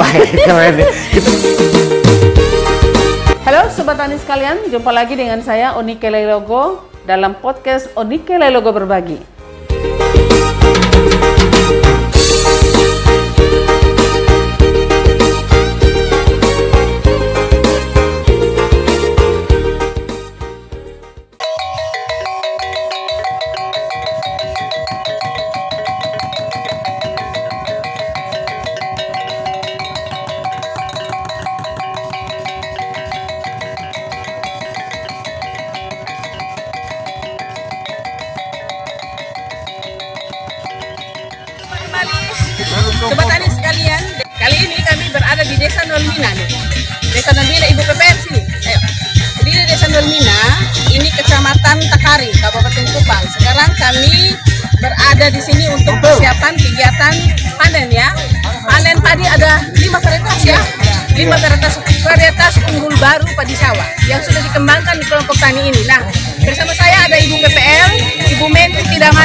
[0.00, 0.80] Keren.
[3.44, 9.39] Halo Sobat Tani sekalian, jumpa lagi dengan saya Onike Lelogo dalam podcast Onike Lelogo Berbagi.
[46.20, 46.48] Nih.
[47.16, 48.40] Desa Nolmina Ibu PPR sini.
[48.44, 48.80] Ayo.
[49.40, 50.40] Di Desa Nolmina,
[50.92, 53.24] ini Kecamatan Takari, Kabupaten Kupang.
[53.32, 54.36] Sekarang kami
[54.76, 57.14] berada di sini untuk persiapan kegiatan
[57.56, 58.12] panen ya.
[58.68, 60.60] Panen padi ada lima varietas ya.
[61.16, 65.82] Lima varietas varietas unggul baru padi sawah yang sudah dikembangkan di kelompok tani ini.
[65.88, 66.04] Nah,
[66.44, 67.90] bersama saya ada Ibu PPL,
[68.36, 68.79] Ibu Menti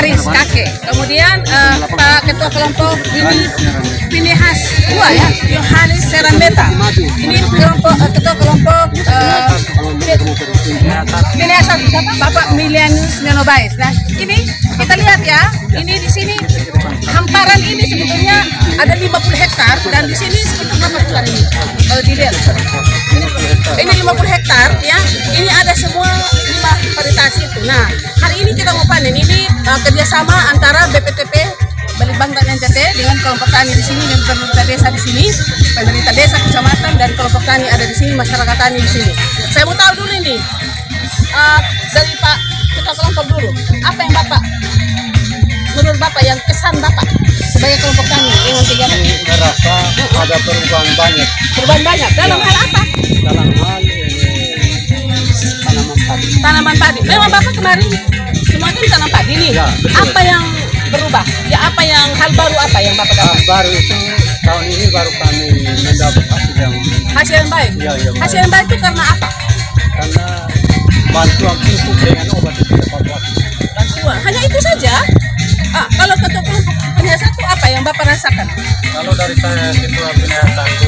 [0.06, 0.70] Tidamaris kakek.
[0.86, 3.50] Kemudian eh, Pak Ketua Kelompok ini
[4.06, 6.70] Pinihas dua ya, Yohanes Serambeta.
[7.18, 9.50] Ini kelompok eh, Ketua Kelompok eh,
[11.34, 11.90] Pinihas satu?
[12.22, 13.74] Bapak Milianus Nenobais.
[13.82, 13.90] Nah,
[14.22, 14.46] ini
[14.78, 15.42] kita lihat ya,
[15.74, 16.38] ini di sini
[17.10, 18.46] hamparan ini sebetulnya
[18.78, 21.44] ada 50 hektar dan di sini sekitar berapa hektar ini?
[21.90, 22.36] Kalau dilihat
[23.82, 24.98] ini 50 hektar ya.
[25.34, 26.14] Ini ada semua
[26.66, 27.60] lima varietas itu.
[27.66, 27.86] Nah,
[28.26, 29.14] hari ini kita mau panen.
[29.14, 31.34] Ini uh, kerjasama antara BPTP
[31.96, 35.26] Balibang dan NTT dengan kelompok tani di sini dan pemerintah desa di sini,
[35.78, 39.12] pemerintah desa kecamatan dan kelompok tani ada di sini, masyarakat tani di sini.
[39.54, 40.36] Saya mau tahu dulu ini
[41.32, 41.60] uh,
[41.96, 42.38] dari Pak
[42.76, 43.50] Ketua Kelompok dulu,
[43.88, 44.42] apa yang Bapak
[45.76, 47.08] menurut Bapak yang kesan Bapak
[47.56, 49.16] sebagai kelompok tani dengan kegiatan ini?
[49.28, 49.76] merasa
[50.20, 52.82] ada perubahan banyak Perubahan banyak dalam hal apa?
[53.24, 53.95] dalam hal
[56.06, 56.28] padi.
[56.40, 57.00] tanaman padi.
[57.04, 57.90] Memang Bapak kemarin
[58.46, 59.52] semua kan tanam padi nih.
[59.54, 60.02] Ya, betul.
[60.06, 60.44] apa yang
[60.90, 61.26] berubah?
[61.50, 63.42] Ya apa yang hal baru apa yang Bapak dapat?
[63.46, 63.98] baru itu
[64.46, 65.48] tahun ini baru kami
[65.82, 66.74] mendapat hasil yang
[67.16, 67.72] Hasil yang baik.
[67.80, 68.44] Ya, yang Hasil baik.
[68.46, 69.28] yang baik itu karena apa?
[69.96, 70.26] karena
[71.10, 73.32] bantuan pupuk dengan obat itu waktu.
[73.72, 74.18] Bantuan.
[74.28, 74.96] Hanya itu saja.
[75.72, 78.48] Ah, kalau ketua kelompok penyiasat itu apa yang Bapak rasakan?
[78.92, 80.88] Kalau dari saya ketua penyiar satu,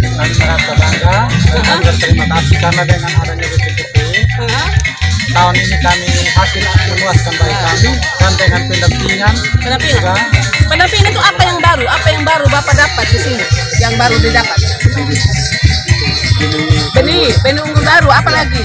[0.00, 1.18] kami merasa bangga
[1.52, 3.93] dan berterima kasih karena dengan adanya BPTP
[4.34, 9.94] Tahun ini kami hasil memuaskan bagi kami dan dengan pendampingan Pendampingan.
[9.94, 10.14] juga
[10.66, 11.84] Pendampingan itu apa yang baru?
[11.86, 13.44] Apa yang baru Bapak dapat di sini?
[13.78, 14.58] Yang baru didapat?
[16.98, 18.08] Benih, benih unggul baru.
[18.10, 18.64] Apa lagi?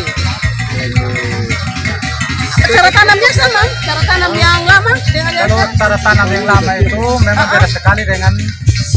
[2.70, 3.62] Cara tanamnya sama?
[3.86, 8.02] Cara tanam yang lama dengan yang Kalau cara tanam yang lama itu memang beda sekali
[8.10, 8.34] dengan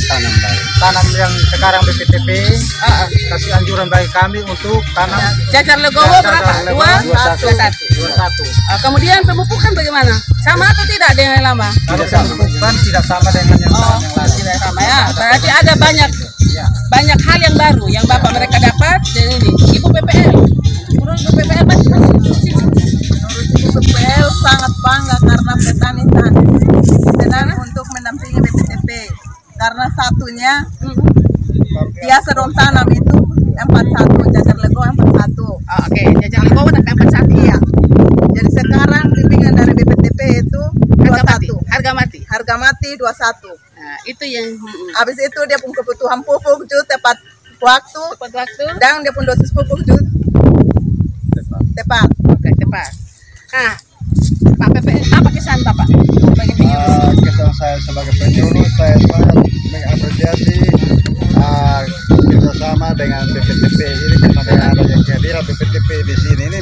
[0.03, 0.63] tanam baru.
[0.79, 2.29] Tanam yang sekarang BPTP
[2.81, 3.07] Ah, ah.
[3.31, 6.53] kasih anjuran bagi kami untuk tanam Jajar legowo berapa?
[6.67, 7.47] Dua, satu,
[7.93, 8.45] dua satu.
[8.69, 10.15] Ah, kemudian pemupukan bagaimana?
[10.43, 11.69] Sama atau tidak dengan yang lama?
[11.87, 14.31] Kalau pemupukan tidak sama dengan yang Oh, lain.
[14.35, 15.01] tidak sama ya.
[15.15, 16.11] Berarti ada banyak
[16.53, 16.67] Ya.
[16.91, 19.49] banyak hal yang baru yang bapak mereka dapat dan ini
[32.13, 33.17] biasa dong tanam itu
[33.57, 35.33] 41 jajar lego 41
[35.73, 37.33] Oh, Oke, jajar legowo sampai empat satu.
[37.33, 37.57] iya
[38.29, 40.63] jadi sekarang bimbingan dari BPTP itu
[41.01, 41.49] Harga mati.
[41.49, 42.19] 21 Harga mati.
[42.29, 47.17] harga mati 21 Nah, itu yang mm, habis itu dia pun kebutuhan pupuk juga tepat
[47.59, 48.65] waktu tepat waktu.
[48.77, 50.05] dan dia pun dosis pupuk juga
[51.73, 52.91] tepat Oke, tepat.
[53.51, 53.73] Nah,
[54.55, 55.89] Pak PPL, apa kesan Bapak?
[55.89, 58.42] Ah, kesan saya sebagai penyuluh
[62.73, 66.43] kerjasama dengan BPTP ini karena dengan adanya kehadiran BPTP di sini.
[66.49, 66.61] Ini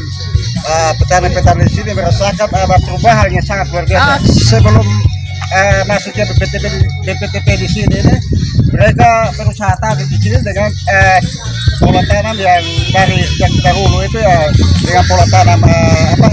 [0.66, 4.02] ah, petani-petani di sini merasakan ada perubahan yang sangat luar biasa.
[4.02, 4.18] Ah.
[4.18, 4.86] sebelum
[5.50, 8.14] eh, masuknya BPTP di- BPTP di sini ini
[8.70, 11.20] mereka berusaha tadi di sini dengan eh,
[11.78, 14.50] pola tanam yang dari sejak dahulu itu ya
[14.82, 16.28] dengan pola tanam eh, apa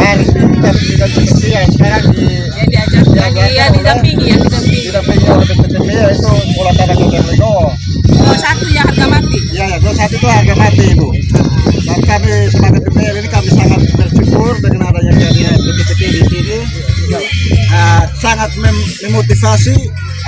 [0.00, 2.28] harus kita seperti yang sekarang di
[2.60, 4.00] Yang diajar, yang, di- yang
[19.06, 19.76] memotivasi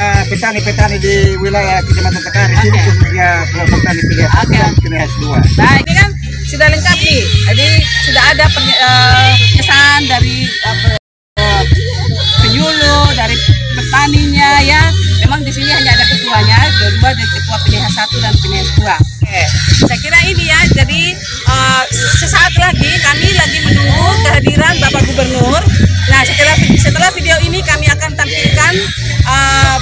[0.01, 2.85] ah, petani-petani di wilayah Kecamatan Tekari sini Oke.
[2.89, 4.59] khususnya kelompok tani pilihan satu Oke.
[4.59, 5.39] dan pilihan dua.
[5.61, 6.09] Nah, ini kan
[6.49, 7.23] sudah lengkap nih.
[7.53, 7.67] Jadi
[8.09, 11.63] sudah ada penye- eh, kesan dari eh,
[12.41, 13.37] penyuluh, dari
[13.77, 14.83] petaninya ya.
[15.27, 17.57] Memang di sini hanya ada ketuanya, kedua dari ketua
[19.89, 20.61] saya kira ini ya.
[20.77, 21.17] Jadi
[21.49, 21.83] uh,
[22.21, 25.63] sesaat lagi kami lagi menunggu kehadiran Bapak Gubernur.
[26.13, 28.75] Nah setelah setelah video ini kami akan tampilkan
[29.25, 29.79] uh,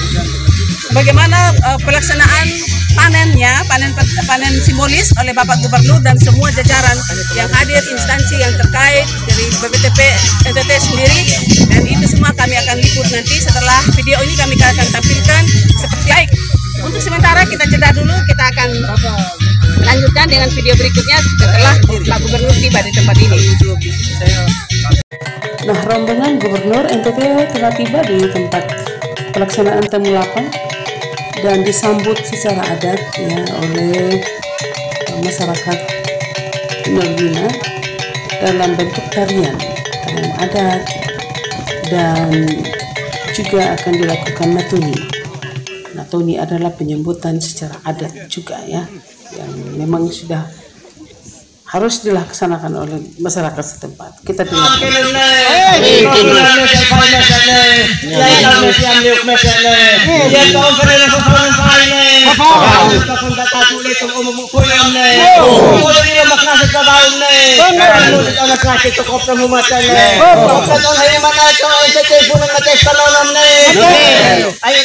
[0.95, 2.47] bagaimana uh, pelaksanaan
[2.95, 3.91] panennya, panen
[4.27, 6.99] panen simbolis oleh Bapak Gubernur dan semua jajaran
[7.35, 10.01] yang hadir instansi yang terkait dari BPTP
[10.47, 11.21] NTT sendiri
[11.71, 15.43] dan itu semua kami akan liput nanti setelah video ini kami akan tampilkan
[15.75, 16.31] seperti baik
[16.81, 18.69] Untuk sementara kita jeda dulu, kita akan
[19.79, 23.41] lanjutkan dengan video berikutnya setelah Pak Gubernur tiba di tempat ini.
[25.69, 27.19] Nah, rombongan Gubernur NTT
[27.53, 28.65] telah tiba di tempat
[29.37, 30.51] pelaksanaan temulapan
[31.41, 34.21] dan disambut secara adat ya oleh
[35.21, 35.79] masyarakat
[36.91, 37.49] Norwina
[38.41, 39.57] dalam bentuk tarian
[40.05, 40.83] tarian adat
[41.89, 42.31] dan
[43.37, 44.49] juga akan dilakukan
[46.11, 46.35] natuni.
[46.35, 48.83] Natuni adalah penyambutan secara adat juga ya
[49.39, 50.43] yang memang sudah
[51.71, 54.27] harus dilaksanakan oleh masyarakat setempat.
[54.27, 54.91] Kita dengarkan.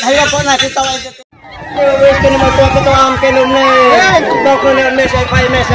[0.05, 0.13] Mes
[5.49, 5.65] mes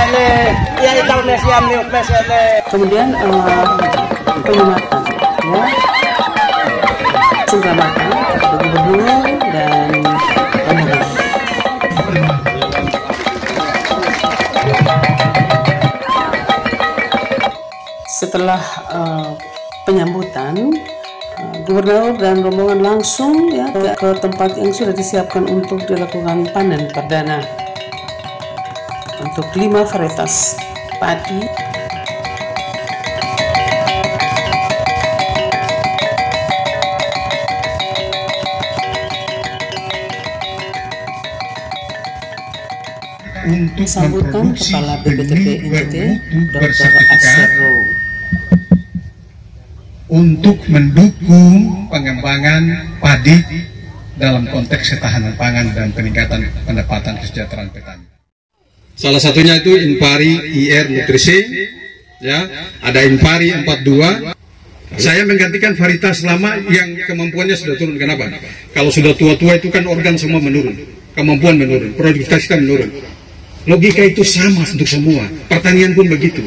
[1.99, 2.63] mes mes.
[2.71, 3.67] Kemudian eh,
[4.47, 5.03] penyematan
[5.51, 5.63] ya.
[8.55, 9.91] Gubernur dan.
[18.07, 18.63] Setelah
[18.95, 19.29] eh,
[19.91, 20.55] penyambutan,
[21.65, 27.45] gubernur dan rombongan langsung ya ke, ke tempat yang sudah disiapkan untuk dilakukan panen perdana
[29.23, 30.57] untuk lima varietas
[30.99, 31.47] padi
[43.51, 45.95] untuk disambutkan Kepala BPTP NTT
[46.51, 46.91] Dr.
[47.15, 48.10] Asero
[50.11, 52.63] untuk mendukung pengembangan
[52.99, 53.39] padi
[54.19, 58.05] dalam konteks ketahanan pangan dan peningkatan pendapatan kesejahteraan petani.
[58.99, 61.41] Salah satunya itu Impari IR Nutrisi,
[62.21, 62.45] ya,
[62.85, 64.37] ada Impari 42.
[65.01, 67.97] Saya menggantikan varietas lama yang kemampuannya sudah turun.
[67.97, 68.29] Kenapa?
[68.77, 70.77] Kalau sudah tua-tua itu kan organ semua menurun,
[71.17, 72.91] kemampuan menurun, produktivitas kita menurun.
[73.65, 75.25] Logika itu sama untuk semua.
[75.49, 76.45] Pertanian pun begitu.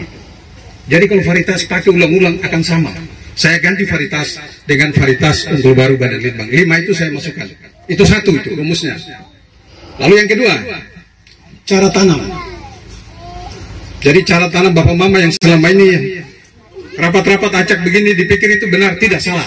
[0.91, 2.91] Jadi kalau varietas pakai ulang-ulang akan sama.
[3.33, 4.37] Saya ganti varietas
[4.69, 6.49] dengan varietas unggul baru Badan Litbang.
[6.53, 7.49] Lima itu saya masukkan.
[7.89, 8.93] Itu satu itu rumusnya.
[9.97, 10.53] Lalu yang kedua,
[11.65, 12.21] cara tanam.
[14.03, 16.21] Jadi cara tanam bapak mama yang selama ini
[16.93, 19.45] rapat-rapat acak begini dipikir itu benar, tidak salah.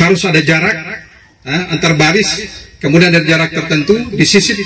[0.00, 1.04] Harus ada jarak
[1.44, 2.48] antar baris,
[2.80, 4.56] kemudian ada jarak tertentu, disisip,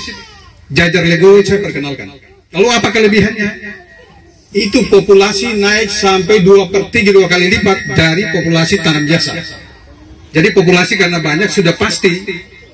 [0.71, 2.15] jajar lego saya perkenalkan.
[2.55, 3.49] Lalu apa kelebihannya?
[4.55, 9.35] Itu populasi naik sampai dua per tiga dua kali lipat dari populasi tanam jasa.
[10.31, 12.23] Jadi populasi karena banyak sudah pasti,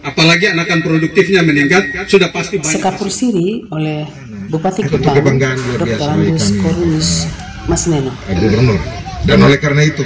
[0.05, 2.77] apalagi anakan produktifnya meningkat, sudah pasti banyak.
[2.77, 4.05] Sekapur Siri oleh
[4.53, 6.09] Bupati Kupang kebanggaan luar Dr.
[6.09, 6.45] Andus.
[6.61, 7.09] Korunus
[7.65, 8.81] Mas Neno Gubernur.
[9.25, 10.05] Dan oleh karena itu,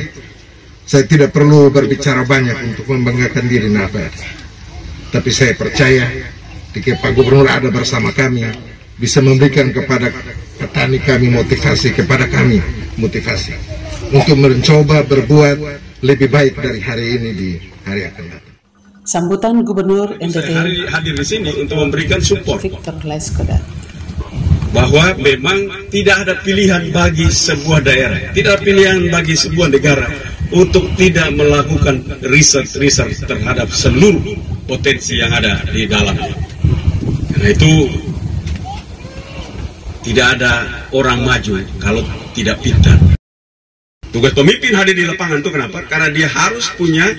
[0.88, 4.12] saya tidak perlu berbicara banyak untuk membanggakan diri Napa.
[5.12, 6.08] Tapi saya percaya,
[6.72, 8.48] jika Pak Gubernur ada bersama kami,
[8.96, 10.12] bisa memberikan kepada
[10.66, 12.58] petani kami motivasi, kepada kami
[12.98, 13.54] motivasi.
[14.10, 15.58] Untuk mencoba berbuat
[16.02, 17.50] lebih baik dari hari ini di
[17.86, 18.54] hari akan datang.
[19.06, 23.62] Sambutan Gubernur NTT Saya hari hadir di sini untuk memberikan support Victor Laiskodat
[24.74, 30.10] bahwa memang tidak ada pilihan bagi sebuah daerah, tidak ada pilihan bagi sebuah negara
[30.52, 36.34] untuk tidak melakukan riset-riset terhadap seluruh potensi yang ada di dalamnya.
[37.32, 37.72] Karena itu
[40.06, 42.06] tidak ada orang maju kalau
[42.38, 42.94] tidak pintar.
[44.14, 45.84] Tugas pemimpin hadir di lapangan itu kenapa?
[45.90, 47.10] Karena dia harus punya,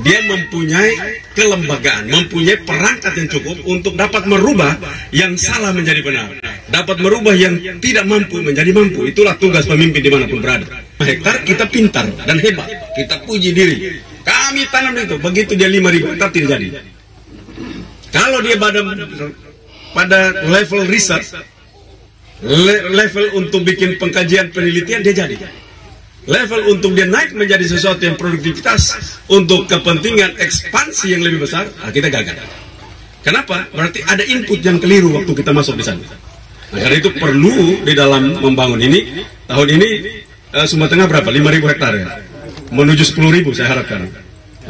[0.00, 4.78] dia mempunyai kelembagaan, mempunyai perangkat yang cukup untuk dapat merubah
[5.12, 6.32] yang salah menjadi benar,
[6.70, 9.10] dapat merubah yang tidak mampu menjadi mampu.
[9.10, 10.64] Itulah tugas pemimpin di mana pun berada.
[10.96, 14.00] Hektar kita pintar dan hebat, kita puji diri.
[14.24, 16.66] Kami tanam itu, begitu dia 5.000 hektar tidak jadi.
[18.14, 18.80] Kalau dia pada
[19.92, 21.24] pada level riset,
[22.44, 25.36] le- level untuk bikin pengkajian penelitian dia jadi
[26.28, 28.94] level untuk dia naik menjadi sesuatu yang produktivitas
[29.32, 32.36] untuk kepentingan ekspansi yang lebih besar, nah kita gagal.
[33.20, 33.68] Kenapa?
[33.72, 36.04] Berarti ada input yang keliru waktu kita masuk di sana.
[36.70, 39.88] Nah, karena itu perlu di dalam membangun ini, tahun ini
[40.54, 41.28] eh, Sumatera Tengah berapa?
[41.28, 42.06] 5.000 hektar ya?
[42.70, 44.06] Menuju 10.000 saya harapkan.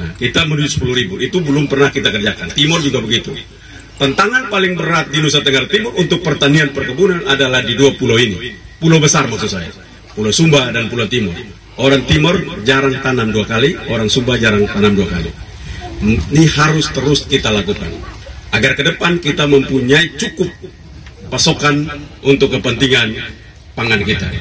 [0.01, 1.15] Nah, kita menuju 10 ribu.
[1.21, 2.57] Itu belum pernah kita kerjakan.
[2.57, 3.37] Timur juga begitu.
[4.01, 8.49] Tantangan paling berat di Nusa Tenggara Timur untuk pertanian perkebunan adalah di dua pulau ini.
[8.81, 9.69] Pulau besar maksud saya.
[10.17, 11.37] Pulau Sumba dan Pulau Timur.
[11.77, 15.29] Orang Timur jarang tanam dua kali, orang Sumba jarang tanam dua kali.
[16.17, 17.93] Ini harus terus kita lakukan.
[18.57, 20.49] Agar ke depan kita mempunyai cukup
[21.29, 21.85] pasokan
[22.25, 23.21] untuk kepentingan
[23.77, 24.33] pangan kita.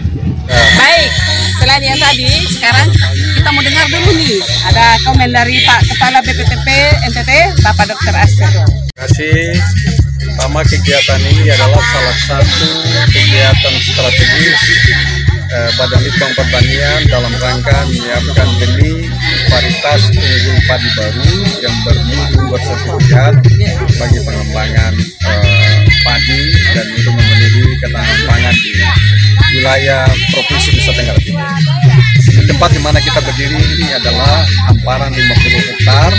[0.79, 1.11] Baik,
[1.59, 2.87] selain yang tadi, sekarang
[3.35, 4.39] kita mau dengar dulu nih.
[4.71, 6.67] Ada komen dari Pak Kepala BPTP
[7.11, 8.15] NTT, Bapak Dr.
[8.15, 8.87] Aster.
[8.99, 9.55] Kasih.
[10.19, 12.67] Pertama kegiatan ini adalah salah satu
[13.07, 14.59] kegiatan strategis
[15.47, 19.07] eh, Badan Litbang Pertanian dalam rangka menyiapkan benih
[19.47, 21.31] varietas unggul padi baru
[21.63, 23.33] yang bermutu bersertifikat
[23.95, 26.41] bagi pengembangan eh, padi
[26.75, 28.71] dan untuk memenuhi ketahanan pangan di
[29.55, 30.03] wilayah
[30.35, 31.78] Provinsi Nusa Tenggara Timur.
[32.49, 36.11] Tempat di mana kita berdiri ini adalah hamparan 50 hektar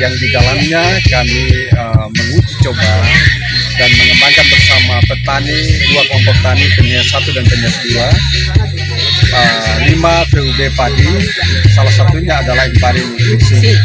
[0.00, 2.92] yang di dalamnya kami uh, menguji coba
[3.76, 5.60] dan mengembangkan bersama petani
[5.92, 8.08] dua kelompok tani Penias satu dan Penias dua
[9.36, 11.12] uh, lima VUB padi
[11.76, 13.76] salah satunya adalah Impari Nutrisi.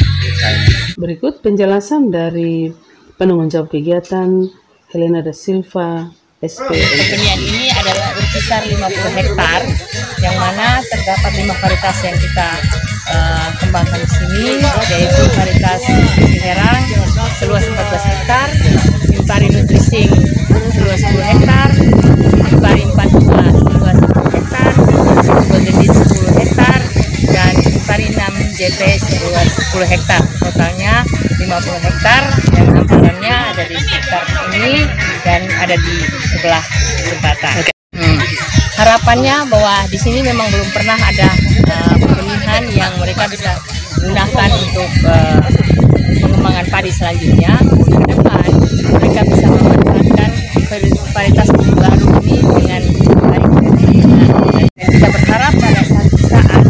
[0.95, 2.71] Berikut penjelasan dari
[3.19, 4.47] penanggung jawab kegiatan
[4.95, 6.07] Helena da Silva
[6.41, 6.73] SP.
[6.73, 9.61] Ini adalah berkisar 50 hektar
[10.21, 12.49] yang mana terdapat lima varietas yang kita
[13.09, 14.45] uh, kembangkan di sini
[14.93, 15.60] yaitu varietas
[39.11, 41.35] Harapannya bahwa di sini memang belum pernah ada
[41.67, 43.59] uh, pemilihan yang mereka bisa
[43.99, 45.43] gunakan untuk uh,
[46.23, 47.59] pengembangan padi selanjutnya.
[47.59, 48.47] Ke depan
[48.95, 50.31] mereka bisa memanfaatkan
[51.11, 52.81] varietas baru ini dengan
[53.19, 53.51] baik.
[54.79, 55.81] Dan kita berharap pada
[56.31, 56.63] saat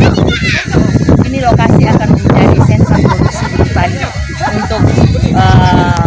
[1.30, 4.02] ini lokasi akan menjadi sentra produksi padi
[4.50, 4.82] untuk
[5.38, 6.06] uh,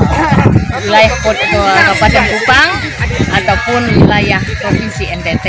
[0.83, 2.71] wilayah Kabupaten Kupang
[3.39, 5.47] ataupun wilayah Provinsi NTT.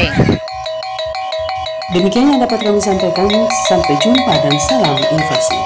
[1.94, 3.30] Demikian yang dapat kami sampaikan.
[3.70, 5.60] Sampai jumpa dan salam invasi.